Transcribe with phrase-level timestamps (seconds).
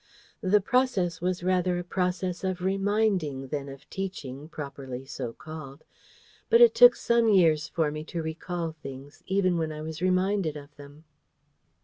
[0.41, 5.83] The process was rather a process of reminding than of teaching, properly so called.
[6.49, 10.57] But it took some years for me to recall things, even when I was reminded
[10.57, 11.03] of them.